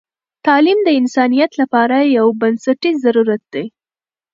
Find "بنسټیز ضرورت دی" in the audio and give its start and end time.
2.41-3.65